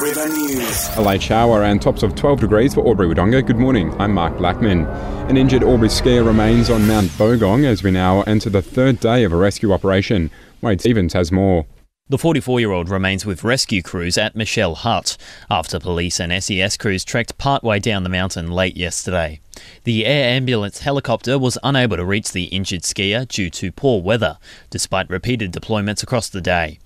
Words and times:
River 0.00 0.28
News. 0.30 0.88
A 0.96 1.02
late 1.02 1.22
shower 1.22 1.62
and 1.62 1.80
tops 1.80 2.02
of 2.02 2.14
12 2.14 2.40
degrees 2.40 2.72
for 2.72 2.86
Albury 2.86 3.06
Wodonga. 3.06 3.46
Good 3.46 3.58
morning, 3.58 3.94
I'm 4.00 4.14
Mark 4.14 4.38
Blackman. 4.38 4.86
An 5.28 5.36
injured 5.36 5.62
Albury 5.62 5.90
skier 5.90 6.24
remains 6.24 6.70
on 6.70 6.88
Mount 6.88 7.10
Bogong 7.18 7.66
as 7.66 7.82
we 7.82 7.90
now 7.90 8.22
enter 8.22 8.48
the 8.48 8.62
third 8.62 8.98
day 8.98 9.24
of 9.24 9.32
a 9.34 9.36
rescue 9.36 9.74
operation. 9.74 10.30
Wade 10.62 10.80
Stevens 10.80 11.12
has 11.12 11.30
more. 11.30 11.66
The 12.08 12.18
44 12.18 12.60
year 12.60 12.72
old 12.72 12.88
remains 12.88 13.26
with 13.26 13.44
rescue 13.44 13.82
crews 13.82 14.16
at 14.16 14.34
Michell 14.34 14.74
Hut 14.74 15.18
after 15.50 15.78
police 15.78 16.18
and 16.18 16.42
SES 16.42 16.76
crews 16.78 17.04
trekked 17.04 17.36
partway 17.38 17.78
down 17.78 18.02
the 18.02 18.08
mountain 18.08 18.50
late 18.50 18.76
yesterday. 18.76 19.38
The 19.84 20.06
air 20.06 20.34
ambulance 20.34 20.80
helicopter 20.80 21.38
was 21.38 21.56
unable 21.62 21.98
to 21.98 22.04
reach 22.04 22.32
the 22.32 22.44
injured 22.44 22.82
skier 22.82 23.28
due 23.28 23.50
to 23.50 23.70
poor 23.70 24.02
weather, 24.02 24.38
despite 24.70 25.08
repeated 25.08 25.52
deployments 25.52 26.02
across 26.02 26.28
the 26.28 26.40
day. 26.40 26.78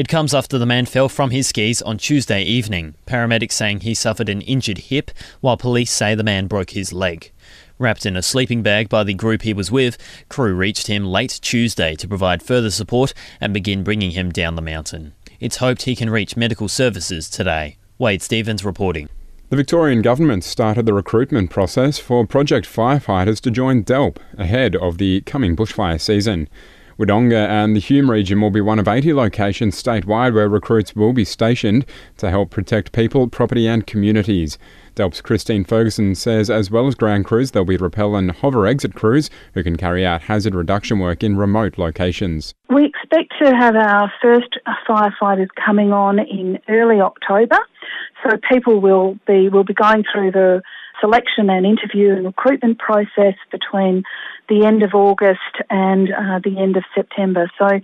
It 0.00 0.08
comes 0.08 0.32
after 0.32 0.56
the 0.56 0.64
man 0.64 0.86
fell 0.86 1.10
from 1.10 1.28
his 1.28 1.48
skis 1.48 1.82
on 1.82 1.98
Tuesday 1.98 2.42
evening, 2.42 2.94
paramedics 3.06 3.52
saying 3.52 3.80
he 3.80 3.92
suffered 3.92 4.30
an 4.30 4.40
injured 4.40 4.78
hip, 4.78 5.10
while 5.42 5.58
police 5.58 5.90
say 5.90 6.14
the 6.14 6.24
man 6.24 6.46
broke 6.46 6.70
his 6.70 6.90
leg. 6.90 7.30
Wrapped 7.78 8.06
in 8.06 8.16
a 8.16 8.22
sleeping 8.22 8.62
bag 8.62 8.88
by 8.88 9.04
the 9.04 9.12
group 9.12 9.42
he 9.42 9.52
was 9.52 9.70
with, 9.70 9.98
crew 10.30 10.54
reached 10.54 10.86
him 10.86 11.04
late 11.04 11.38
Tuesday 11.42 11.96
to 11.96 12.08
provide 12.08 12.42
further 12.42 12.70
support 12.70 13.12
and 13.42 13.52
begin 13.52 13.84
bringing 13.84 14.12
him 14.12 14.32
down 14.32 14.54
the 14.54 14.62
mountain. 14.62 15.12
It's 15.38 15.58
hoped 15.58 15.82
he 15.82 15.94
can 15.94 16.08
reach 16.08 16.34
medical 16.34 16.68
services 16.68 17.28
today. 17.28 17.76
Wade 17.98 18.22
Stevens 18.22 18.64
reporting. 18.64 19.10
The 19.50 19.56
Victorian 19.56 20.00
Government 20.00 20.44
started 20.44 20.86
the 20.86 20.94
recruitment 20.94 21.50
process 21.50 21.98
for 21.98 22.26
project 22.26 22.66
firefighters 22.66 23.38
to 23.42 23.50
join 23.50 23.84
DELWP 23.84 24.16
ahead 24.38 24.76
of 24.76 24.96
the 24.96 25.20
coming 25.26 25.54
bushfire 25.54 26.00
season. 26.00 26.48
Wodonga 27.00 27.48
and 27.48 27.74
the 27.74 27.80
Hume 27.80 28.10
region 28.10 28.42
will 28.42 28.50
be 28.50 28.60
one 28.60 28.78
of 28.78 28.86
80 28.86 29.14
locations 29.14 29.82
statewide 29.82 30.34
where 30.34 30.50
recruits 30.50 30.94
will 30.94 31.14
be 31.14 31.24
stationed 31.24 31.86
to 32.18 32.28
help 32.28 32.50
protect 32.50 32.92
people, 32.92 33.26
property, 33.26 33.66
and 33.66 33.86
communities. 33.86 34.58
DELWP's 34.96 35.22
Christine 35.22 35.64
Ferguson 35.64 36.14
says 36.14 36.50
as 36.50 36.70
well 36.70 36.86
as 36.86 36.94
ground 36.94 37.24
crews, 37.24 37.52
there'll 37.52 37.64
be 37.64 37.78
rappel 37.78 38.16
and 38.16 38.32
hover 38.32 38.66
exit 38.66 38.94
crews 38.94 39.30
who 39.54 39.62
can 39.62 39.76
carry 39.76 40.04
out 40.04 40.20
hazard 40.20 40.54
reduction 40.54 40.98
work 40.98 41.24
in 41.24 41.38
remote 41.38 41.78
locations. 41.78 42.52
We 42.68 42.84
expect 42.84 43.32
to 43.42 43.56
have 43.56 43.76
our 43.76 44.12
first 44.20 44.58
firefighters 44.86 45.48
coming 45.64 45.94
on 45.94 46.18
in 46.18 46.58
early 46.68 47.00
October. 47.00 47.60
So 48.22 48.36
people 48.52 48.78
will 48.78 49.18
be 49.26 49.48
will 49.48 49.64
be 49.64 49.72
going 49.72 50.04
through 50.12 50.32
the 50.32 50.60
selection 51.00 51.50
and 51.50 51.66
interview 51.66 52.14
and 52.14 52.26
recruitment 52.26 52.78
process 52.78 53.34
between 53.50 54.02
the 54.48 54.64
end 54.64 54.82
of 54.82 54.94
August 54.94 55.62
and 55.70 56.08
uh, 56.12 56.40
the 56.42 56.58
end 56.58 56.76
of 56.76 56.84
September. 56.94 57.50
So 57.58 57.80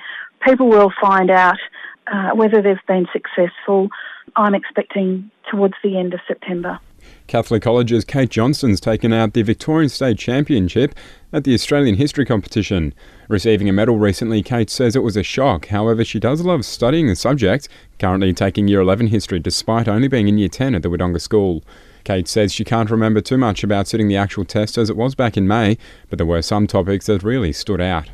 people 0.47 0.69
will 0.69 0.92
find 1.00 1.31
out 1.31 1.59
uh, 2.06 2.31
whether 2.34 2.62
they've 2.62 2.77
been 2.87 3.06
successful. 3.12 3.89
I'm 4.37 4.55
expecting 4.55 5.31
towards 5.50 5.75
the 5.83 5.98
end 5.98 6.14
of 6.14 6.20
September. 6.27 6.78
Catholic 7.27 7.62
College's 7.62 8.05
Kate 8.05 8.31
Johnson's 8.31 8.81
taken 8.81 9.12
out 9.12 9.33
the 9.33 9.42
Victorian 9.42 9.89
State 9.89 10.19
Championship 10.19 10.94
at 11.33 11.44
the 11.44 11.55
Australian 11.55 11.97
History 11.97 12.25
Competition. 12.25 12.94
Receiving 13.28 13.69
a 13.69 13.72
medal 13.72 13.98
recently, 13.98 14.42
Kate 14.42 14.70
says 14.70 14.94
it 14.94 15.03
was 15.03 15.17
a 15.17 15.25
shock. 15.25 15.67
However, 15.67 16.05
she 16.05 16.20
does 16.20 16.41
love 16.42 16.64
studying 16.64 17.09
the 17.09 17.17
subject, 17.17 17.69
currently 17.98 18.33
taking 18.33 18.69
Year 18.69 18.81
11 18.81 19.09
history 19.09 19.41
despite 19.41 19.89
only 19.89 20.09
being 20.09 20.28
in 20.28 20.39
Year 20.39 20.48
10 20.48 20.75
at 20.77 20.83
the 20.83 20.89
Wodonga 20.89 21.20
School. 21.20 21.64
Kate 22.07 22.29
says 22.29 22.55
she 22.55 22.65
can't 22.65 22.89
remember 22.89 23.21
too 23.21 23.37
much 23.37 23.65
about 23.65 23.89
sitting 23.89 24.07
the 24.07 24.17
actual 24.17 24.45
test 24.45 24.79
as 24.79 24.89
it 24.89 24.97
was 24.97 25.17
back 25.17 25.37
in 25.37 25.49
May, 25.49 25.77
but 26.09 26.19
there 26.19 26.27
were 26.27 26.41
some 26.41 26.69
topics 26.69 27.07
that 27.07 27.25
really 27.25 27.53
stood 27.53 27.81
out. 27.81 28.09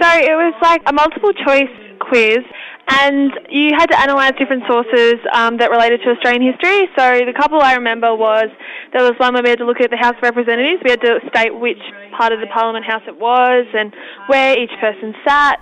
So 0.00 0.08
it 0.16 0.32
was 0.32 0.54
like 0.62 0.80
a 0.86 0.94
multiple 0.94 1.34
choice 1.34 1.68
quiz 2.00 2.38
and 2.88 3.30
you 3.50 3.72
had 3.76 3.86
to 3.90 4.02
analyse 4.02 4.32
different 4.38 4.62
sources 4.66 5.16
um, 5.34 5.58
that 5.58 5.70
related 5.70 6.00
to 6.04 6.10
Australian 6.12 6.40
history. 6.40 6.88
So 6.96 7.20
the 7.26 7.34
couple 7.36 7.60
I 7.60 7.74
remember 7.74 8.14
was 8.14 8.46
there 8.94 9.02
was 9.02 9.12
one 9.18 9.34
where 9.34 9.42
we 9.42 9.50
had 9.50 9.58
to 9.58 9.66
look 9.66 9.82
at 9.82 9.90
the 9.90 9.98
House 9.98 10.14
of 10.16 10.22
Representatives. 10.22 10.80
We 10.82 10.90
had 10.90 11.02
to 11.02 11.20
state 11.28 11.54
which 11.60 11.84
part 12.16 12.32
of 12.32 12.40
the 12.40 12.46
Parliament 12.46 12.86
House 12.86 13.02
it 13.06 13.20
was 13.20 13.66
and 13.76 13.94
where 14.28 14.58
each 14.58 14.72
person 14.80 15.14
sat. 15.26 15.60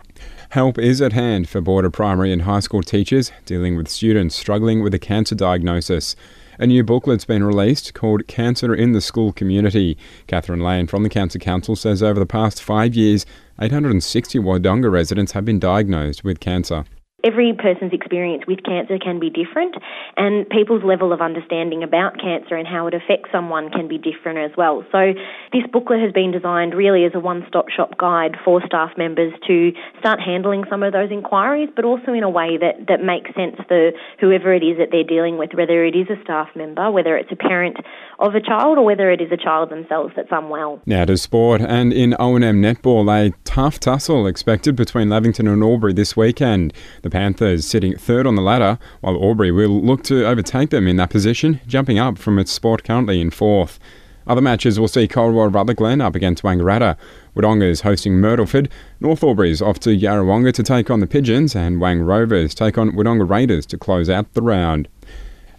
Help 0.50 0.78
is 0.78 1.02
at 1.02 1.14
hand 1.14 1.48
for 1.48 1.60
border 1.60 1.90
primary 1.90 2.32
and 2.32 2.42
high 2.42 2.60
school 2.60 2.84
teachers 2.84 3.32
dealing 3.44 3.76
with 3.76 3.88
students 3.88 4.36
struggling 4.36 4.84
with 4.84 4.94
a 4.94 5.00
cancer 5.00 5.34
diagnosis. 5.34 6.14
A 6.58 6.66
new 6.66 6.82
booklet's 6.82 7.26
been 7.26 7.44
released 7.44 7.92
called 7.92 8.26
Cancer 8.26 8.74
in 8.74 8.92
the 8.92 9.02
School 9.02 9.32
Community. 9.32 9.98
Catherine 10.26 10.60
Lane 10.60 10.86
from 10.86 11.02
the 11.02 11.10
Cancer 11.10 11.38
Council 11.38 11.76
says 11.76 12.02
over 12.02 12.18
the 12.18 12.24
past 12.24 12.62
five 12.62 12.94
years, 12.94 13.26
860 13.60 14.38
Wodonga 14.38 14.90
residents 14.90 15.32
have 15.32 15.44
been 15.44 15.58
diagnosed 15.58 16.24
with 16.24 16.40
cancer 16.40 16.84
every 17.24 17.52
person's 17.56 17.92
experience 17.92 18.44
with 18.46 18.62
cancer 18.62 18.98
can 18.98 19.18
be 19.18 19.30
different, 19.30 19.74
and 20.16 20.48
people's 20.48 20.84
level 20.84 21.12
of 21.12 21.20
understanding 21.20 21.82
about 21.82 22.20
cancer 22.20 22.54
and 22.54 22.68
how 22.68 22.86
it 22.86 22.94
affects 22.94 23.30
someone 23.32 23.70
can 23.70 23.88
be 23.88 23.98
different 23.98 24.38
as 24.38 24.50
well. 24.56 24.84
So, 24.92 25.12
this 25.52 25.62
booklet 25.72 26.00
has 26.00 26.12
been 26.12 26.30
designed 26.30 26.74
really 26.74 27.04
as 27.04 27.12
a 27.14 27.20
one 27.20 27.44
stop 27.48 27.68
shop 27.68 27.96
guide 27.98 28.36
for 28.44 28.60
staff 28.66 28.90
members 28.96 29.32
to 29.46 29.72
start 29.98 30.20
handling 30.20 30.64
some 30.68 30.82
of 30.82 30.92
those 30.92 31.10
inquiries, 31.10 31.70
but 31.74 31.84
also 31.84 32.12
in 32.12 32.22
a 32.22 32.30
way 32.30 32.58
that, 32.58 32.86
that 32.88 33.02
makes 33.02 33.34
sense 33.34 33.56
for 33.66 33.92
whoever 34.20 34.52
it 34.52 34.62
is 34.62 34.76
that 34.78 34.88
they're 34.92 35.04
dealing 35.04 35.38
with, 35.38 35.50
whether 35.54 35.84
it 35.84 35.96
is 35.96 36.08
a 36.10 36.20
staff 36.22 36.48
member, 36.54 36.90
whether 36.90 37.16
it's 37.16 37.32
a 37.32 37.36
parent 37.36 37.76
of 38.18 38.34
a 38.34 38.40
child, 38.40 38.78
or 38.78 38.84
whether 38.84 39.10
it 39.10 39.20
is 39.20 39.32
a 39.32 39.36
child 39.36 39.70
themselves 39.70 40.12
that's 40.16 40.28
unwell. 40.30 40.80
Now 40.86 41.04
to 41.06 41.16
sport, 41.16 41.60
and 41.60 41.92
in 41.92 42.14
O&M 42.18 42.62
netball, 42.62 43.06
a 43.10 43.32
tough 43.44 43.80
tussle 43.80 44.26
expected 44.26 44.76
between 44.76 45.08
Lavington 45.08 45.48
and 45.48 45.62
Albury 45.62 45.92
this 45.92 46.16
weekend. 46.16 46.72
The 47.06 47.10
Panthers 47.10 47.64
sitting 47.64 47.96
third 47.96 48.26
on 48.26 48.34
the 48.34 48.42
ladder, 48.42 48.80
while 49.00 49.14
Albury 49.14 49.52
will 49.52 49.80
look 49.80 50.02
to 50.06 50.26
overtake 50.26 50.70
them 50.70 50.88
in 50.88 50.96
that 50.96 51.10
position, 51.10 51.60
jumping 51.64 52.00
up 52.00 52.18
from 52.18 52.36
its 52.36 52.50
spot 52.50 52.82
currently 52.82 53.20
in 53.20 53.30
fourth. 53.30 53.78
Other 54.26 54.40
matches 54.40 54.80
will 54.80 54.88
see 54.88 55.06
Corowa 55.06 55.54
Rutherglen 55.54 56.00
up 56.00 56.16
against 56.16 56.42
Wangaratta. 56.42 56.96
Wodonga 57.36 57.62
is 57.62 57.82
hosting 57.82 58.14
Myrtleford. 58.14 58.68
North 58.98 59.22
Albury's 59.22 59.62
off 59.62 59.78
to 59.80 59.90
Yarrawonga 59.90 60.52
to 60.54 60.64
take 60.64 60.90
on 60.90 60.98
the 60.98 61.06
Pigeons, 61.06 61.54
and 61.54 61.80
Wang 61.80 62.00
Rovers 62.00 62.56
take 62.56 62.76
on 62.76 62.90
Wodonga 62.90 63.30
Raiders 63.30 63.66
to 63.66 63.78
close 63.78 64.10
out 64.10 64.34
the 64.34 64.42
round. 64.42 64.88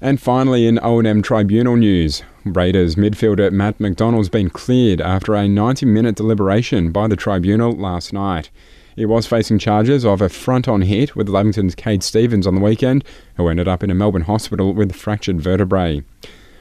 And 0.02 0.20
finally, 0.20 0.68
in 0.68 0.80
O&M 0.84 1.22
Tribunal 1.22 1.78
news, 1.78 2.24
Raiders 2.44 2.96
midfielder 2.96 3.54
Matt 3.54 3.80
McDonald's 3.80 4.28
been 4.28 4.50
cleared 4.50 5.00
after 5.00 5.34
a 5.34 5.48
90-minute 5.48 6.16
deliberation 6.16 6.92
by 6.92 7.08
the 7.08 7.16
tribunal 7.16 7.72
last 7.72 8.12
night. 8.12 8.50
He 8.98 9.06
was 9.06 9.28
facing 9.28 9.60
charges 9.60 10.04
of 10.04 10.24
a 10.24 10.28
front 10.28 10.68
on 10.68 10.82
hit 10.82 11.16
with 11.16 11.30
Lavington's 11.30 11.76
Cade 11.76 12.02
Stevens 12.02 12.48
on 12.48 12.56
the 12.56 12.62
weekend, 12.62 13.04
who 13.36 13.48
ended 13.48 13.68
up 13.68 13.84
in 13.84 13.92
a 13.92 13.96
Melbourne 13.96 14.24
hospital 14.24 14.74
with 14.74 14.96
fractured 14.96 15.40
vertebrae. 15.40 16.02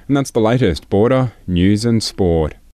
And 0.07 0.15
that's 0.15 0.33
the 0.33 0.41
latest 0.41 0.91
border 0.91 1.33
news 1.47 1.87
and 1.87 2.03
sport. 2.03 2.55